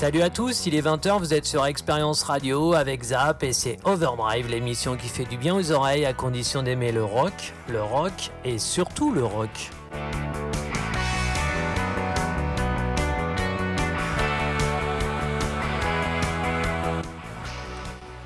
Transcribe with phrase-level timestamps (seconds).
[0.00, 3.76] Salut à tous, il est 20h, vous êtes sur Expérience Radio avec Zap et c'est
[3.84, 8.30] Overdrive, l'émission qui fait du bien aux oreilles à condition d'aimer le rock, le rock
[8.42, 9.50] et surtout le rock.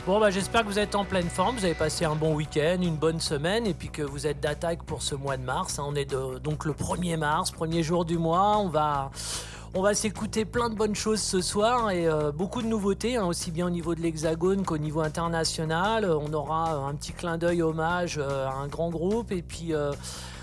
[0.07, 2.79] Bon bah j'espère que vous êtes en pleine forme, vous avez passé un bon week-end,
[2.83, 5.81] une bonne semaine et puis que vous êtes d'attaque pour ce mois de mars.
[5.81, 9.11] On est donc le 1er mars, premier jour du mois, on va...
[9.77, 13.25] On va s'écouter plein de bonnes choses ce soir et euh, beaucoup de nouveautés, hein,
[13.25, 16.05] aussi bien au niveau de l'Hexagone qu'au niveau international.
[16.09, 19.91] On aura un petit clin d'œil hommage euh, à un grand groupe et puis euh,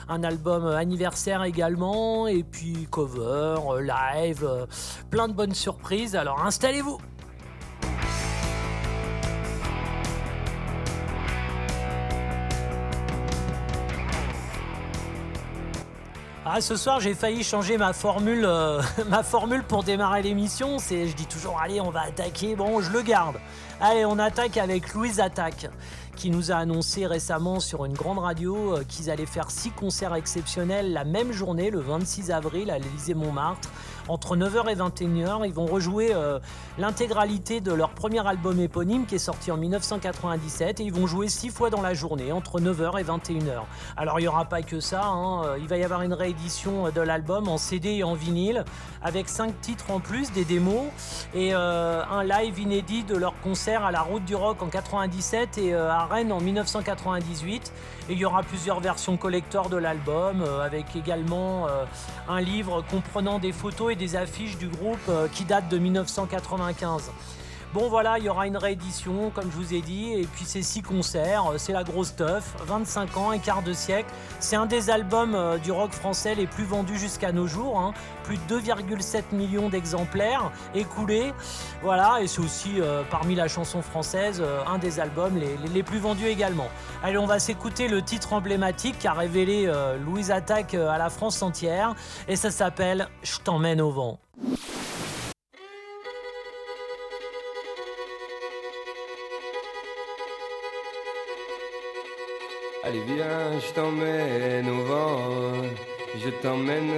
[0.10, 4.68] un album anniversaire également et puis cover, live,
[5.10, 6.18] plein de bonnes surprises.
[6.18, 6.98] Alors installez-vous
[16.44, 20.80] Ah, ce soir, j'ai failli changer ma formule, euh, ma formule pour démarrer l'émission.
[20.80, 22.56] C'est, je dis toujours, allez, on va attaquer.
[22.56, 23.36] Bon, je le garde.
[23.80, 25.70] Allez, on attaque avec Louise Attaque,
[26.16, 30.16] qui nous a annoncé récemment sur une grande radio euh, qu'ils allaient faire six concerts
[30.16, 33.70] exceptionnels la même journée, le 26 avril, à l'Élysée Montmartre
[34.08, 35.46] entre 9h et 21h.
[35.46, 36.40] Ils vont rejouer euh,
[36.78, 41.28] l'intégralité de leur premier album éponyme qui est sorti en 1997 et ils vont jouer
[41.28, 43.64] six fois dans la journée, entre 9h et 21h.
[43.98, 45.58] Alors il n'y aura pas que ça, hein.
[45.60, 48.66] il va y avoir une réédition de l'album en CD et en vinyle
[49.02, 50.88] avec cinq titres en plus, des démos
[51.34, 55.58] et euh, un live inédit de leur concert à la Route du Rock en 97
[55.58, 57.74] et euh, à Rennes en 1998.
[58.10, 61.68] Et il y aura plusieurs versions collector de l'album avec également
[62.28, 67.12] un livre comprenant des photos et des affiches du groupe euh, qui datent de 1995.
[67.74, 70.62] Bon voilà, il y aura une réédition, comme je vous ai dit, et puis c'est
[70.62, 74.10] six concerts, euh, c'est la grosse teuf, 25 ans, un quart de siècle.
[74.42, 77.94] C'est un des albums euh, du rock français les plus vendus jusqu'à nos jours, hein.
[78.26, 81.32] plus de 2,7 millions d'exemplaires écoulés.
[81.82, 85.40] Voilà, et c'est aussi parmi la chanson française un des albums
[85.74, 86.68] les, plus vendus également.
[87.04, 89.72] Allez, on va s'écouter le titre emblématique qui a révélé
[90.06, 91.96] Louise Attaque à la France entière,
[92.28, 94.20] et ça s'appelle Je t'emmène au vent.
[103.60, 105.54] Je t'emmène au vent,
[106.24, 106.92] je t'emmène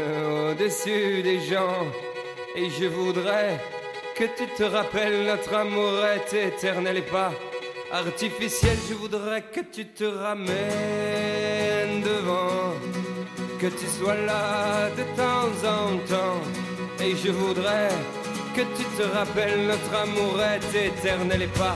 [0.52, 1.86] au-dessus des gens,
[2.56, 3.60] et je voudrais
[4.16, 7.32] que tu te rappelles notre amour est éternel et pas
[7.92, 8.78] artificiel.
[8.90, 12.74] Je voudrais que tu te ramènes devant,
[13.60, 16.42] que tu sois là de temps en temps,
[17.04, 17.90] et je voudrais
[18.56, 21.76] que tu te rappelles notre amour est éternel et pas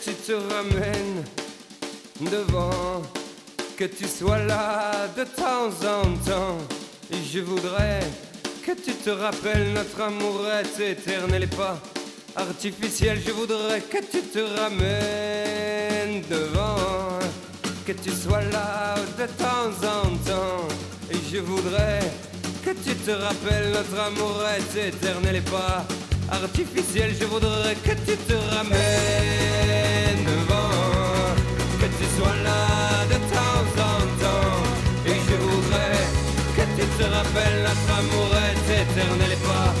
[0.00, 1.24] Tu te ramènes
[2.20, 3.02] devant,
[3.76, 6.58] que tu sois là de temps en temps.
[7.10, 8.00] Et je voudrais
[8.64, 11.78] que tu te rappelles, notre amour est éternel et pas
[12.36, 13.20] artificiel.
[13.24, 17.18] Je voudrais que tu te ramènes devant,
[17.86, 20.68] que tu sois là de temps en temps.
[21.10, 22.00] Et je voudrais
[22.64, 25.84] que tu te rappelles, notre amour est éternel et pas
[26.30, 29.41] artificiel, je voudrais que tu te ramènes
[32.16, 34.62] sois là de temps en temps.
[35.06, 36.00] Et je voudrais
[36.56, 39.72] que tu te rappelles, notre amour est éternel et pas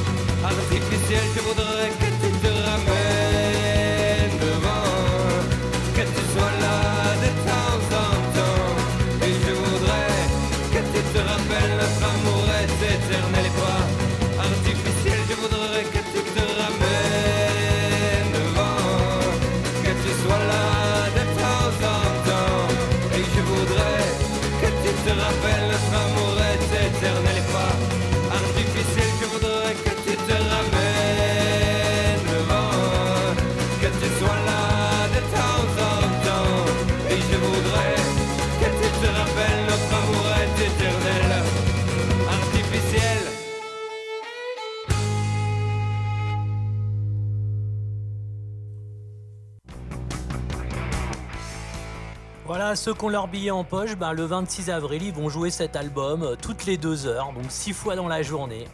[52.74, 55.76] Ceux qui ont leur billet en poche, ben, le 26 avril, ils vont jouer cet
[55.76, 58.66] album euh, toutes les deux heures, donc six fois dans la journée.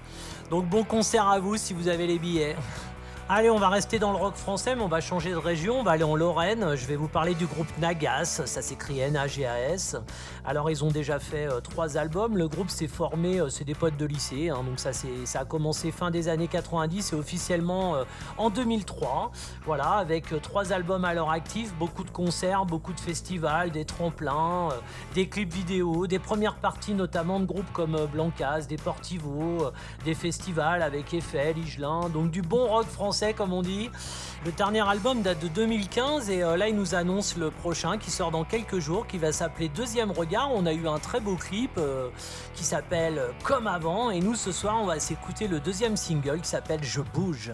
[0.50, 2.54] Donc bon concert à vous si vous avez les billets.
[3.30, 5.80] Allez, on va rester dans le rock français, mais on va changer de région.
[5.80, 6.74] On va aller en Lorraine.
[6.76, 8.40] Je vais vous parler du groupe Nagas.
[8.46, 9.96] Ça s'écrit N-A-G-A-S.
[10.46, 12.38] Alors, ils ont déjà fait euh, trois albums.
[12.38, 14.48] Le groupe s'est formé, euh, c'est des potes de lycée.
[14.48, 14.62] Hein.
[14.64, 18.04] donc, ça, ça a commencé fin des années 90 et officiellement euh,
[18.38, 19.30] en 2003.
[19.66, 24.70] Voilà, avec trois albums à leur actif, beaucoup de concerts, beaucoup de festivals, des tremplins,
[25.14, 29.70] des clips vidéo, des premières parties notamment de groupes comme Blancas, des Portivo,
[30.06, 32.08] des festivals avec Eiffel, Igelin.
[32.08, 33.90] Donc, du bon rock français comme on dit.
[34.44, 38.10] Le dernier album date de 2015 et euh, là il nous annonce le prochain qui
[38.10, 40.50] sort dans quelques jours, qui va s'appeler Deuxième Regard.
[40.54, 42.08] On a eu un très beau clip euh,
[42.54, 46.48] qui s'appelle Comme avant et nous ce soir on va s'écouter le deuxième single qui
[46.48, 47.52] s'appelle Je bouge.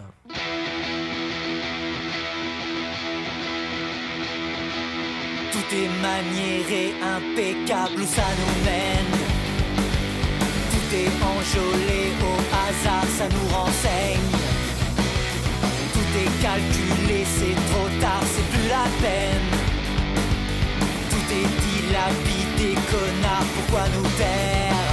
[5.52, 9.18] Tout est maniéré, impeccable où ça nous mène.
[10.70, 14.43] Tout est enjolé au hasard, ça nous renseigne
[16.44, 19.50] calculé, c'est trop tard, c'est plus la peine.
[21.10, 24.92] Tout est dilapidé, connard, pourquoi nous taire?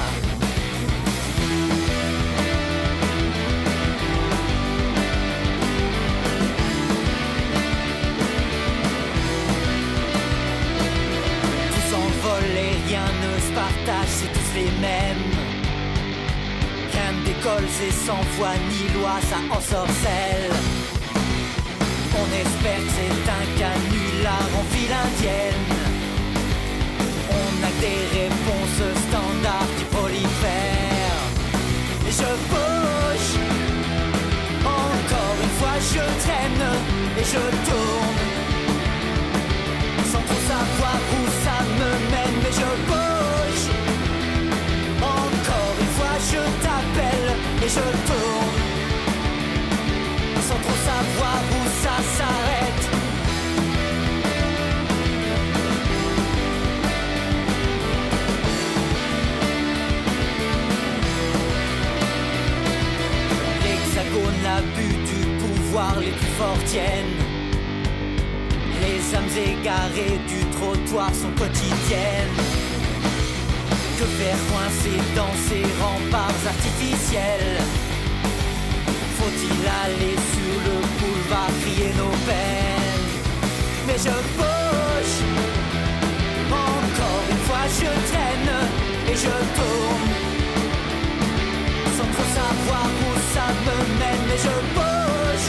[11.73, 15.31] Tout s'envole et rien ne se partage, c'est tous les mêmes.
[16.93, 20.80] Rien ne décolle, c'est sans foi ni loi, ça en sorcelle.
[22.13, 25.71] On espère que c'est un canular en file indienne.
[27.29, 31.27] On a des réponses standards qui prolifèrent.
[32.07, 33.31] Et je bouge.
[34.65, 36.65] Encore une fois, je traîne
[37.19, 38.21] et je tourne.
[40.11, 41.20] Sans trop savoir où
[69.61, 72.35] Égarées du trottoir sont quotidiennes.
[73.99, 77.61] Que faire coincer dans ces remparts artificiels?
[79.19, 83.05] Faut-il aller sur le boulevard crier nos peines?
[83.85, 85.17] Mais je bouge,
[86.49, 88.53] encore une fois je traîne
[89.11, 90.09] et je tourne.
[91.97, 95.47] Sans trop savoir où ça me mène Mais je bouge,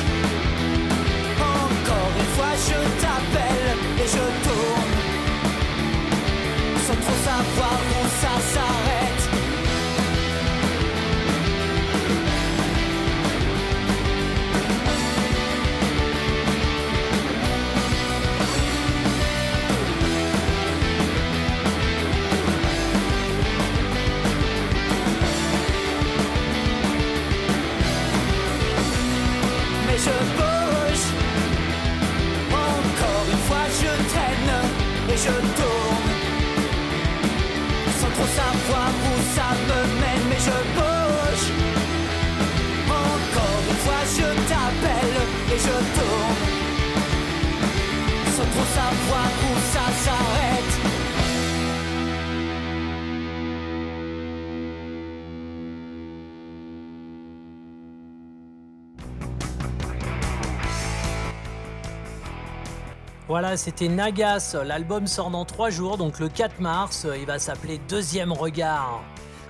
[1.40, 3.61] encore une fois je t'appelle
[3.98, 4.92] et je tourne.
[6.86, 8.81] Sans trop savoir où ça s'arrête
[48.52, 50.74] trop savoir où ça s'arrête.
[63.28, 64.56] Voilà, c'était Nagas.
[64.62, 67.06] L'album sort dans 3 jours, donc le 4 mars.
[67.18, 69.00] Il va s'appeler Deuxième Regard.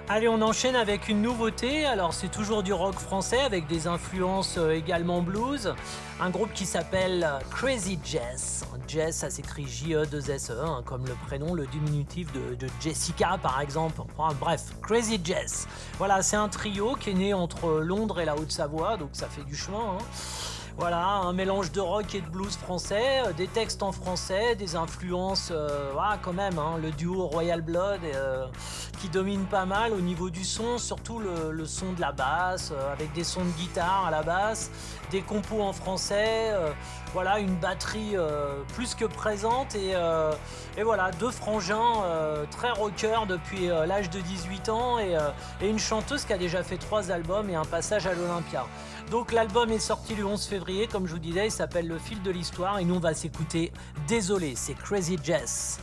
[0.08, 1.86] Allez, on enchaîne avec une nouveauté.
[1.86, 5.74] Alors, c'est toujours du rock français avec des influences euh, également blues.
[6.20, 8.64] Un groupe qui s'appelle Crazy Jess.
[8.88, 14.02] Jess, ça s'écrit J-E-2-S-E, e, hein, comme le prénom, le diminutif de, Jessica par exemple.
[14.40, 15.68] bref, Crazy Jess.
[15.98, 19.44] Voilà, c'est un trio qui est né entre Londres et la Haute-Savoie, donc ça fait
[19.44, 19.96] du chemin.
[19.98, 20.04] Hein.
[20.78, 24.74] Voilà, un mélange de rock et de blues français, euh, des textes en français, des
[24.74, 28.46] influences, euh, quand même, hein, le duo Royal Blood euh,
[29.00, 33.12] qui domine pas mal au niveau du son, surtout le, son de la basse, avec
[33.12, 34.70] des sons de guitare à la basse,
[35.10, 36.52] des compos en français,
[37.12, 38.14] voilà, une batterie
[38.74, 39.94] plus que présente et,
[40.82, 42.04] voilà, deux frangins
[42.50, 45.16] très rockers depuis l'âge de 18 ans et
[45.62, 48.66] une chanteuse qui a déjà fait trois albums et un passage à l'Olympia.
[49.12, 52.22] Donc l'album est sorti le 11 février, comme je vous disais, il s'appelle Le fil
[52.22, 53.70] de l'histoire et nous on va s'écouter
[54.08, 55.78] Désolé, c'est Crazy Jess.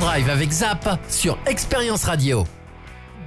[0.00, 2.44] Overdrive avec Zap sur Expérience Radio.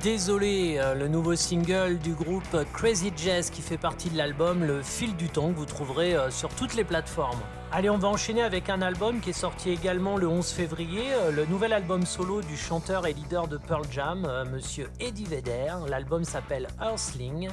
[0.02, 4.82] Désolé, euh, le nouveau single du groupe Crazy Jazz qui fait partie de l'album Le
[4.82, 7.40] fil du temps que vous trouverez euh, sur toutes les plateformes.
[7.72, 11.32] Allez, on va enchaîner avec un album qui est sorti également le 11 février, euh,
[11.32, 15.74] le nouvel album solo du chanteur et leader de Pearl Jam, monsieur Eddie Vedder.
[15.88, 17.50] L'album s'appelle Earthling.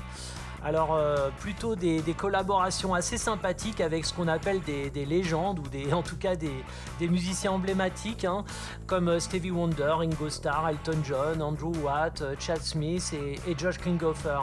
[0.63, 6.03] Alors euh, plutôt des, collaborations assez sympathiques avec ce qu'on appelle des, légendes ou en
[6.03, 8.45] tout cas des, musiciens emblématiques hein,
[8.87, 13.57] comme euh, Stevie Wonder, Ringo Starr, Elton John, Andrew Watt, euh, Chad Smith et, et
[13.57, 14.41] Josh Klinghoffer.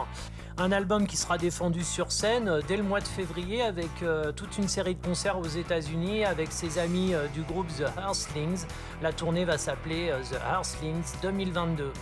[0.60, 3.88] Un album qui sera défendu sur scène dès le mois de février avec
[4.34, 8.66] toute une série de concerts aux États-Unis avec ses amis du groupe The Earthlings.
[9.00, 11.92] La tournée va s'appeler The Earthlings 2022.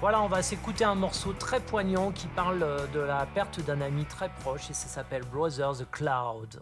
[0.00, 3.80] Voilà, on va s'écouter un morceau très poignant qui parle euh, de la perte d'un
[3.80, 6.60] ami très proche et ça s'appelle Brother the Cloud.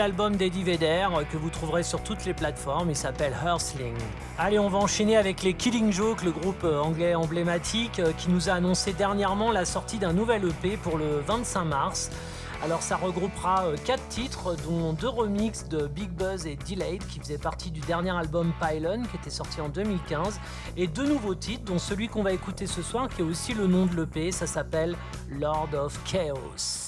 [0.00, 2.90] Album d'Eddie Vedder euh, que vous trouverez sur toutes les plateformes.
[2.90, 3.94] Il s'appelle Hursling.
[4.38, 8.30] Allez, on va enchaîner avec les Killing Joke, le groupe euh, anglais emblématique euh, qui
[8.30, 12.10] nous a annoncé dernièrement la sortie d'un nouvel EP pour le 25 mars.
[12.62, 17.38] Alors ça regroupera quatre titres, dont deux remixes de Big Buzz et Delayed, qui faisaient
[17.38, 20.40] partie du dernier album Pylon, qui était sorti en 2015,
[20.76, 23.68] et deux nouveaux titres, dont celui qu'on va écouter ce soir, qui est aussi le
[23.68, 24.96] nom de l'EP, ça s'appelle
[25.30, 26.87] Lord of Chaos.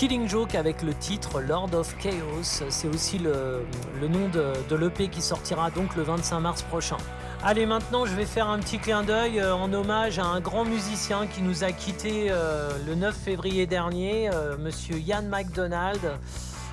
[0.00, 2.62] Killing Joke avec le titre Lord of Chaos.
[2.70, 3.66] C'est aussi le,
[4.08, 6.96] nom de, l'EP qui sortira donc le 25 mars prochain.
[7.42, 10.64] Allez, maintenant je vais faire un petit clin d'œil euh, en hommage à un grand
[10.64, 16.00] musicien qui nous a quitté euh, le 9 février dernier, euh, monsieur Ian MacDonald.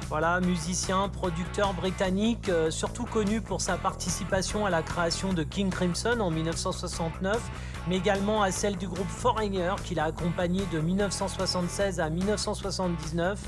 [0.09, 6.19] Voilà, musicien, producteur britannique, surtout connu pour sa participation à la création de King Crimson
[6.19, 7.41] en 1969
[7.87, 13.39] mais également à celle du groupe Foreigner qu'il a accompagné de 1976 à 1979.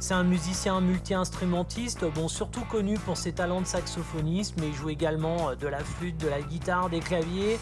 [0.00, 4.90] C'est un musicien multi-instrumentiste, bon, surtout connu pour ses talents de saxophoniste, mais il joue
[4.90, 7.58] également euh, de la flûte, de la guitare, des claviers.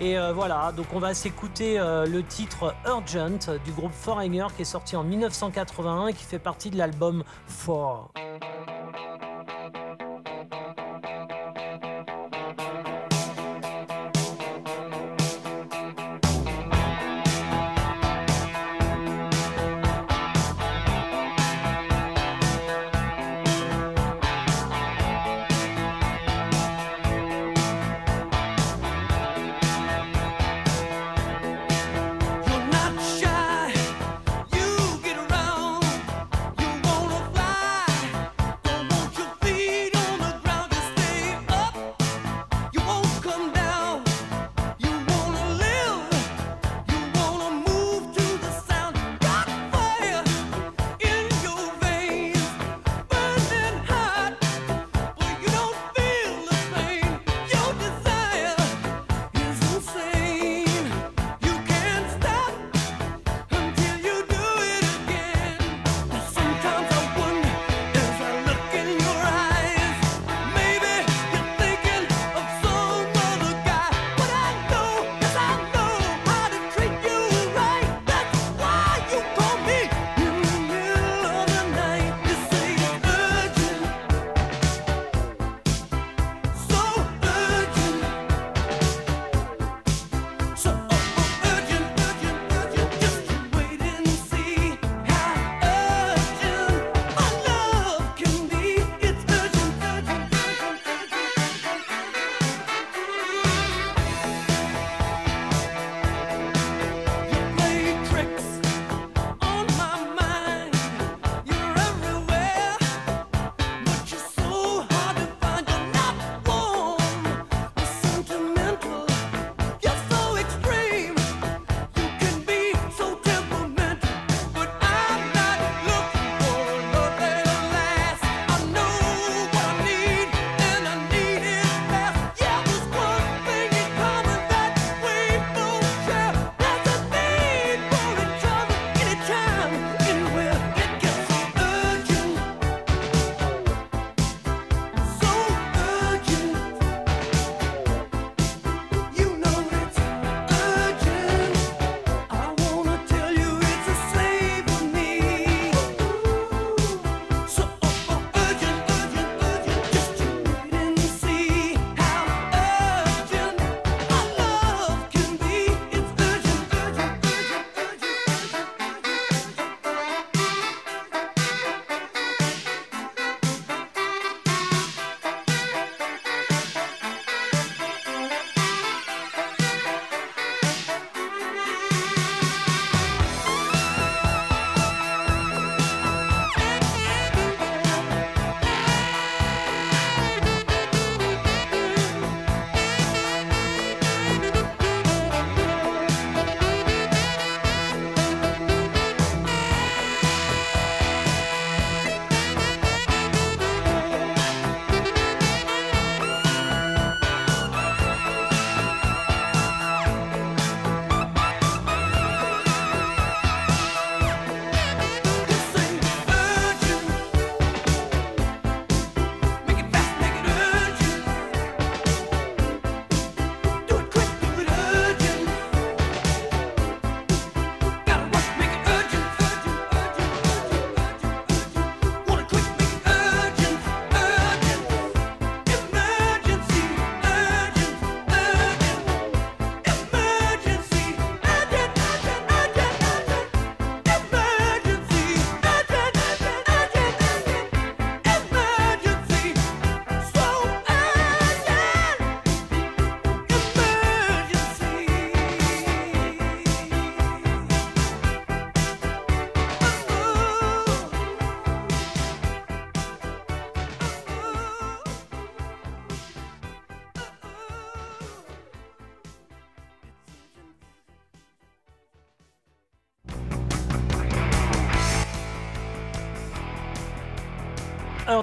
[0.00, 4.62] Et euh, voilà, donc on va s'écouter euh, le titre Urgent du groupe Foreigner qui
[4.62, 7.24] est sorti en 1981 et qui fait partie de l'album
[7.66, 8.10] 4.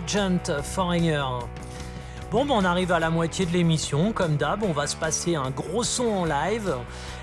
[0.09, 1.21] Agent Foreigner.
[2.31, 4.11] Bon, ben on arrive à la moitié de l'émission.
[4.11, 6.75] Comme d'hab, on va se passer un gros son en live.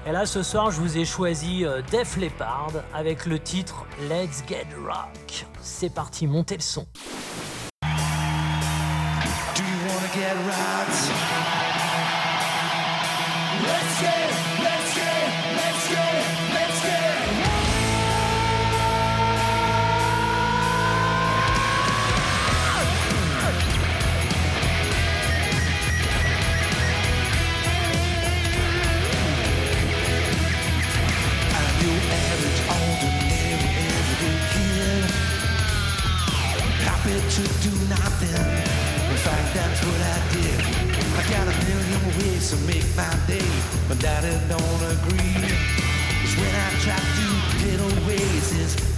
[0.07, 4.45] Et là, ce soir, je vous ai choisi euh, Def Leppard avec le titre Let's
[4.49, 5.47] Get Rock.
[5.61, 6.87] C'est parti, montez le son.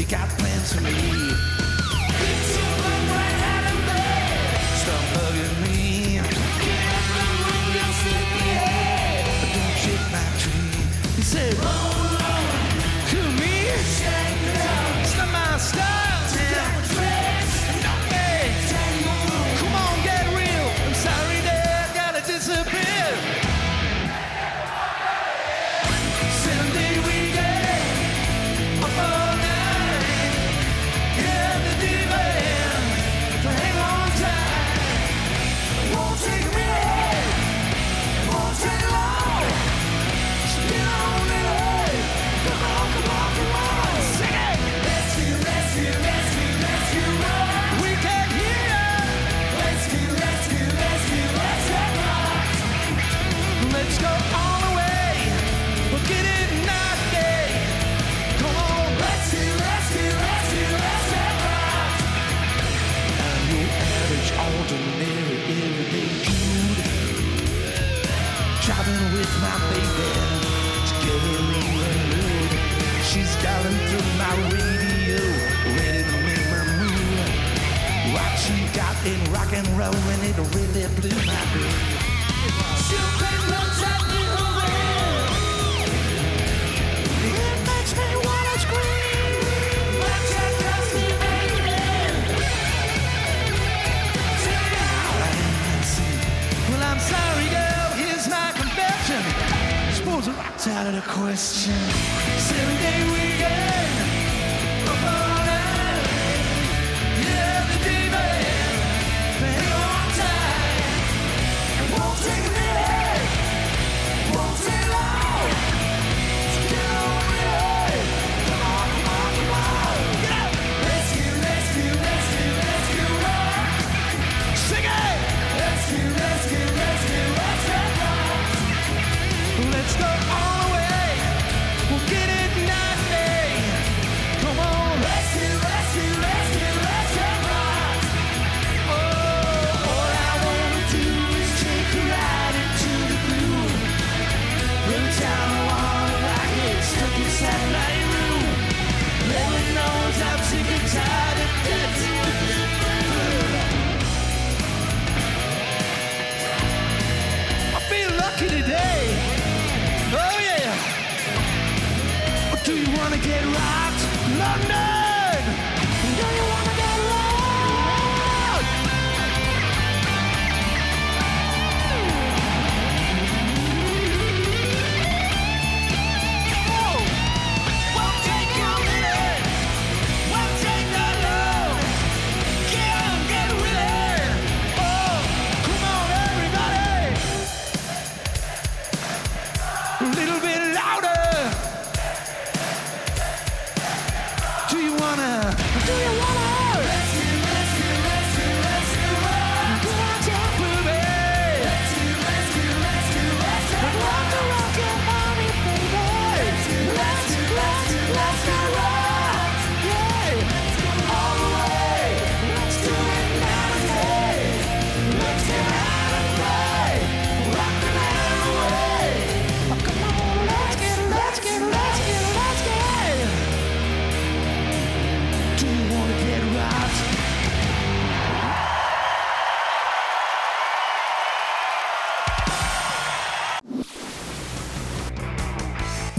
[0.09, 1.58] got plans for me.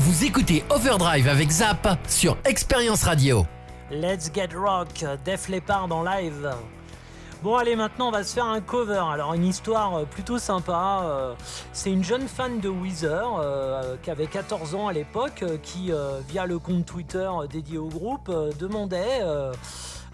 [0.09, 3.45] Vous écoutez Overdrive avec Zap sur Expérience Radio.
[3.91, 6.49] Let's Get Rock, Def Leppard en live.
[7.43, 9.03] Bon allez maintenant on va se faire un cover.
[9.13, 11.01] Alors une histoire euh, plutôt sympa.
[11.03, 11.33] Euh,
[11.73, 15.91] c'est une jeune fan de Weezer euh, qui avait 14 ans à l'époque qui
[16.27, 19.21] via le compte Twitter dédié au groupe demandait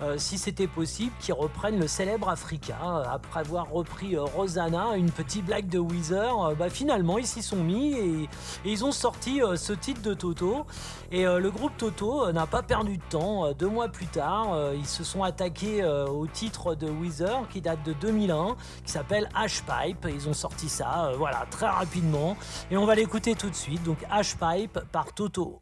[0.02, 2.78] euh, si c'était possible qu'ils reprennent le célèbre Africa.
[2.84, 7.42] Euh, Après avoir repris euh, Rosanna, une petite blague de Weezer, bah, finalement ils s'y
[7.42, 8.30] sont mis et,
[8.66, 10.66] ils ont sorti ce titre de Toto.
[11.12, 13.52] Et le groupe Toto n'a pas perdu de temps.
[13.54, 17.94] Deux mois plus tard, ils se sont attaqués au titre de Weezer qui date de
[17.94, 20.08] 2001, qui s'appelle Ashpipe.
[20.10, 22.36] Ils ont sorti ça, voilà, très rapidement.
[22.72, 23.84] Et on va l'écouter tout de suite.
[23.84, 25.60] Donc Ashpipe par Toto.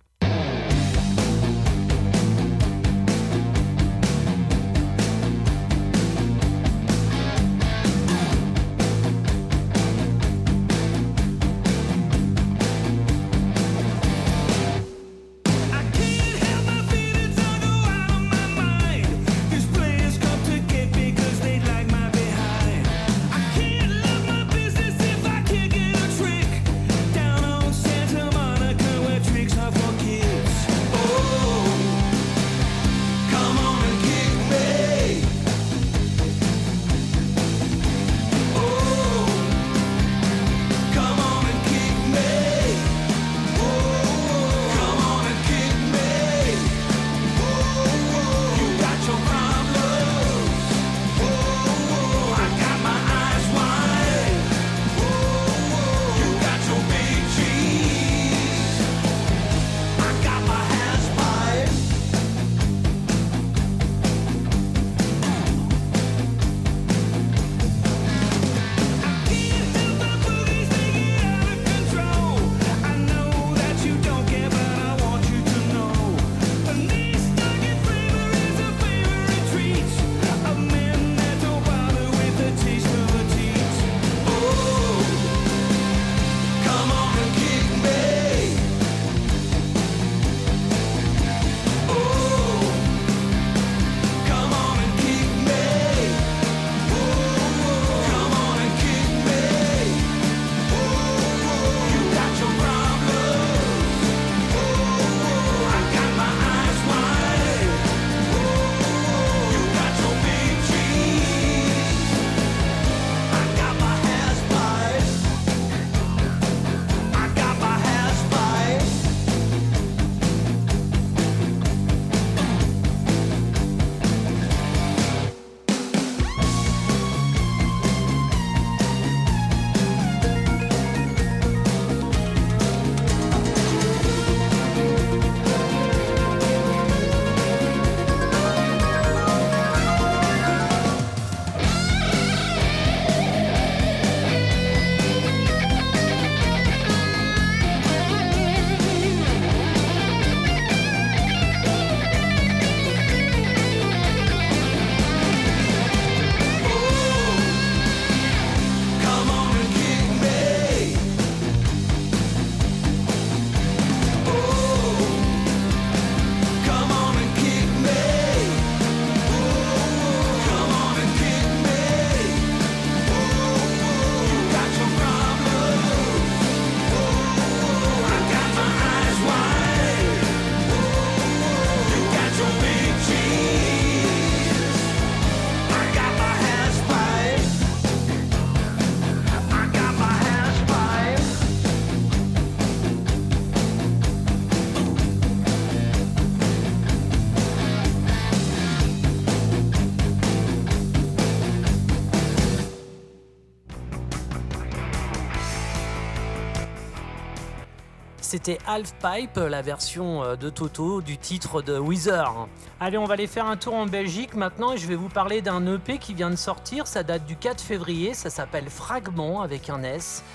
[208.46, 212.50] C'était Half Pipe, la version euh, de Toto du titre de Weezer.
[212.82, 215.41] Allez, on va aller faire un tour en Belgique maintenant et je vais vous parler
[215.41, 216.86] d'un EP qui vient de sortir.
[216.86, 220.26] Ça date du 4 février, ça s'appelle Fragment avec un S.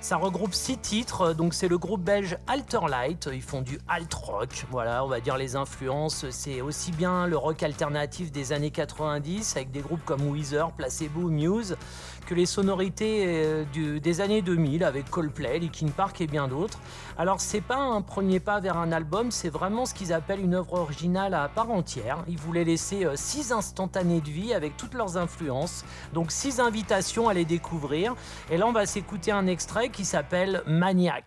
[0.00, 3.28] Ça regroupe six titres, donc c'est le groupe belge Alterlight.
[3.32, 6.30] Ils font du alt rock, voilà, on va dire les influences.
[6.30, 11.28] C'est aussi bien le rock alternatif des années 90 avec des groupes comme Weezer, Placebo,
[11.30, 11.76] Muse,
[12.30, 13.64] les sonorités euh,
[13.98, 16.78] des années 2000 avec Coldplay, Linkin Park et bien d'autres.
[17.18, 20.54] Alors c'est pas un premier pas vers un album, c'est vraiment ce qu'ils appellent une
[20.54, 22.24] œuvre originale à part entière.
[22.28, 27.28] Ils voulaient laisser euh, six instantanés de vie avec toutes leurs influences, donc six invitations
[27.28, 28.14] à les découvrir.
[28.50, 31.24] Et là on va s'écouter un extrait qui s'appelle Maniac.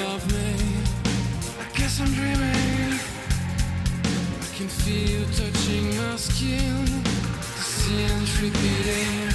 [0.00, 0.54] above me.
[1.58, 3.00] I guess I'm dreaming.
[4.44, 6.84] I can feel you touching my skin.
[7.58, 9.30] The scene's repeating.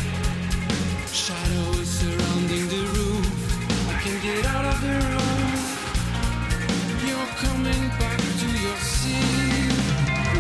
[1.12, 3.28] Shadows surrounding the roof.
[3.90, 5.52] I can get out of the room.
[7.08, 9.76] You're coming back to your scene.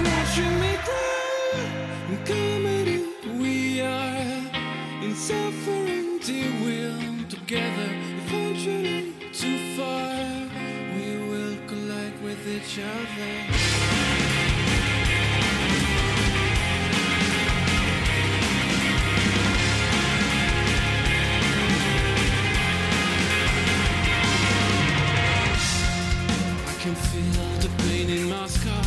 [0.08, 1.60] Watching me cry
[2.12, 2.98] in comedy.
[3.42, 8.03] We are in suffering, dear will together.
[12.66, 12.94] Each other.
[26.66, 28.78] I can feel the pain in my scars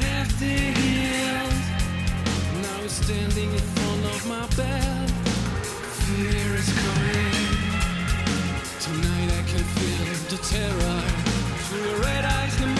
[0.00, 1.60] Have they healed?
[2.62, 5.10] Now it's standing in front of my bed
[6.00, 7.36] Fear is coming
[8.80, 11.29] Tonight I can feel the terror
[11.70, 12.79] Through your red eyes,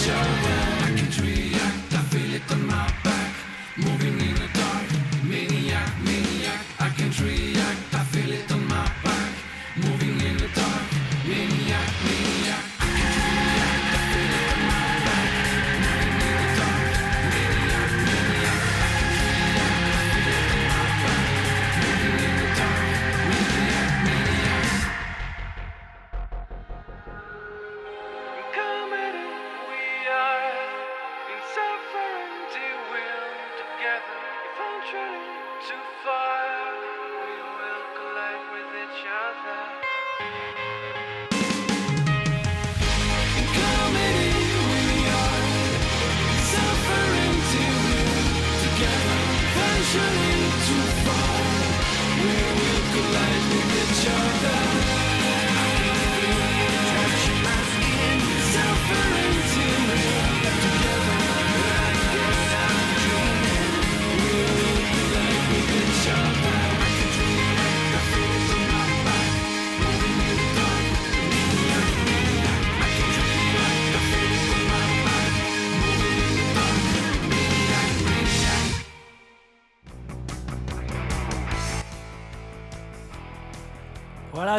[0.00, 0.69] show them.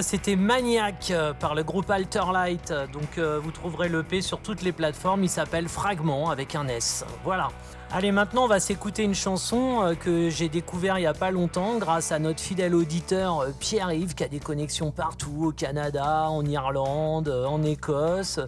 [0.02, 2.74] C'était Maniac euh, par le groupe Alterlight.
[2.92, 5.24] Donc euh, vous trouverez l'EP sur toutes les plateformes.
[5.24, 7.06] Il s'appelle Fragment avec un S.
[7.24, 7.50] Voilà.
[7.92, 11.30] Allez, maintenant on va s'écouter une chanson euh, que j'ai découvert il y a pas
[11.30, 16.46] longtemps grâce à notre fidèle auditeur Pierre-Yves qui a des connexions partout au Canada, en
[16.46, 18.40] Irlande, en Écosse.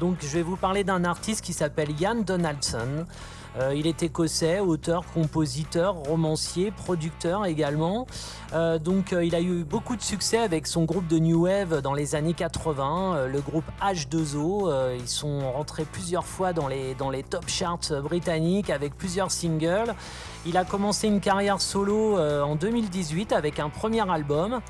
[0.00, 3.06] Donc je vais vous parler d'un artiste qui s'appelle Ian Donaldson.
[3.58, 8.06] Euh, il est écossais, auteur, compositeur, romancier, producteur également.
[8.52, 11.82] Euh, donc euh, il a eu beaucoup de succès avec son groupe de New Wave
[11.82, 14.70] dans les années 80, euh, le groupe H2O.
[14.70, 19.30] Euh, ils sont rentrés plusieurs fois dans les, dans les top charts britanniques avec plusieurs
[19.30, 19.94] singles.
[20.46, 24.60] Il a commencé une carrière solo en 2018 avec un premier album.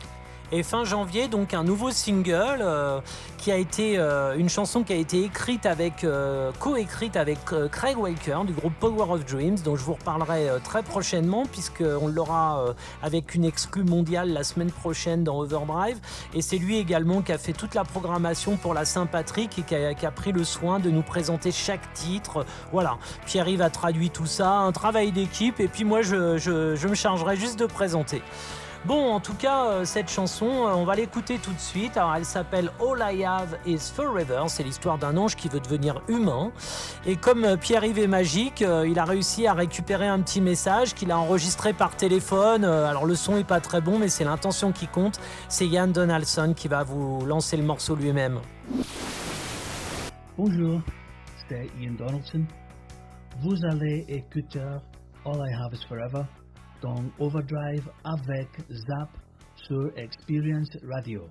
[0.51, 3.01] Et fin janvier, donc un nouveau single euh,
[3.37, 7.69] qui a été euh, une chanson qui a été écrite avec euh, co-écrite avec euh,
[7.69, 11.83] Craig Walker du groupe Power of Dreams, dont je vous reparlerai euh, très prochainement puisque
[12.01, 12.73] on l'aura euh,
[13.03, 15.99] avec une exclue mondiale la semaine prochaine dans Overdrive.
[16.33, 19.75] Et c'est lui également qui a fait toute la programmation pour la Saint-Patrick et qui
[19.75, 22.47] a, qui a pris le soin de nous présenter chaque titre.
[22.73, 22.97] Voilà,
[23.27, 26.95] Pierre-Yves a traduit tout ça, un travail d'équipe et puis moi je, je- je me
[26.95, 28.23] chargerai juste de présenter.
[28.85, 31.97] Bon, en tout cas, euh, cette chanson, euh, on va l'écouter tout de suite.
[31.97, 34.45] Alors, elle s'appelle All I Have Is Forever.
[34.47, 36.53] C'est l'histoire d'un ange qui veut devenir humain.
[37.05, 41.11] Et comme euh, Pierre-Yves est magique, il a réussi à récupérer un petit message qu'il
[41.11, 42.65] a enregistré par téléphone.
[42.65, 45.19] Alors, le son est pas très bon, mais c'est l'intention qui compte.
[45.49, 48.41] C'est Ian Donaldson qui va vous lancer le morceau lui-même.
[50.37, 50.81] Bonjour,
[51.49, 52.45] c'est Ian Donaldson.
[53.41, 54.61] Vous allez écouter
[55.27, 56.23] All I Have Is Forever
[56.81, 59.11] dans Overdrive avec Zap
[59.57, 61.29] sur Experience Radio.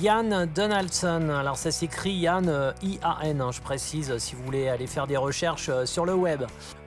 [0.00, 4.68] Yann Donaldson, alors ça s'écrit Yann euh, I-A-N, hein, je précise, euh, si vous voulez
[4.68, 6.42] aller faire des recherches euh, sur le web.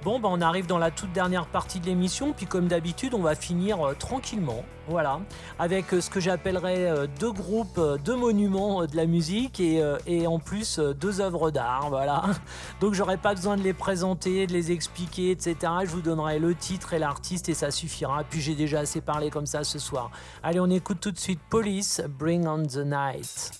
[0.07, 3.21] Bon, bah, on arrive dans la toute dernière partie de l'émission, puis comme d'habitude, on
[3.21, 5.19] va finir euh, tranquillement, voilà,
[5.59, 10.39] avec euh, ce que j'appellerais euh, deux groupes, deux monuments de la musique et, en
[10.39, 12.23] plus deux œuvres d'art, voilà.
[12.79, 15.57] Donc j'aurais pas besoin de les présenter, de les expliquer, etc.
[15.83, 18.23] Je vous donnerai le titre et l'artiste et ça suffira.
[18.29, 20.11] Puis j'ai déjà assez parlé comme ça ce soir.
[20.41, 23.51] Allez, on écoute tout de suite Police, Bring on the Night.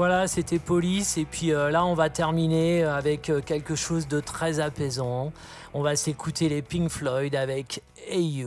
[0.00, 1.18] Voilà, c'était Police.
[1.18, 5.30] Et puis euh, là, on va terminer euh, avec euh, quelque chose de très apaisant.
[5.74, 8.46] On va s'écouter les Pink Floyd avec Hey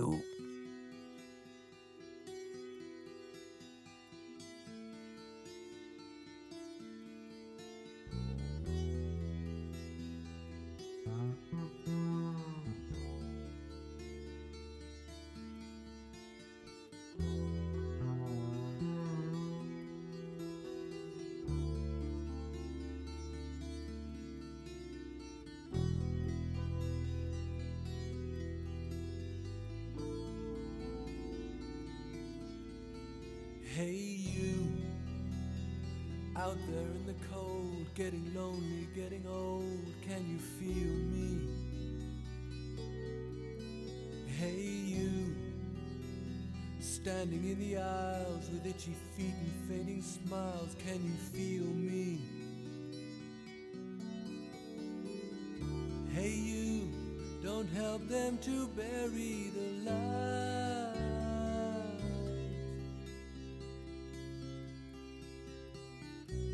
[57.74, 60.93] help them to bury the lie.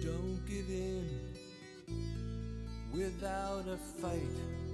[0.02, 1.10] Don't give in
[2.94, 4.69] without a fight.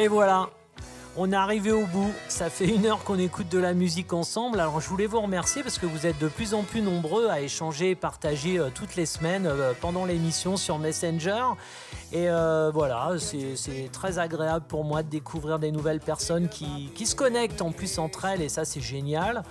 [0.00, 0.48] Et voilà,
[1.16, 2.12] on est arrivé au bout.
[2.28, 4.60] Ça fait une heure qu'on écoute de la musique ensemble.
[4.60, 7.40] Alors je voulais vous remercier parce que vous êtes de plus en plus nombreux à
[7.40, 11.42] échanger et partager euh, toutes les semaines euh, pendant l'émission sur Messenger.
[12.12, 17.16] Et euh, voilà, c'est très agréable pour moi de découvrir des nouvelles personnes qui se
[17.16, 19.42] connectent en plus entre elles et ça c'est génial.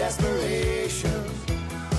[0.00, 1.22] desperation.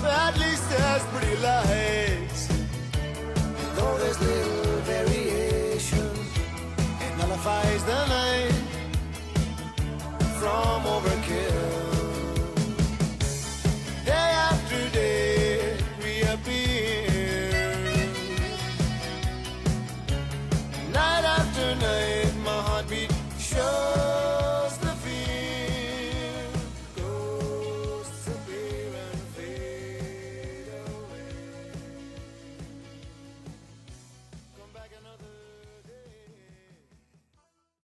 [0.03, 2.49] At least there's pretty lights.
[2.49, 6.09] And though there's little variation,
[7.05, 8.57] it nullifies the night
[10.39, 11.90] from overkill.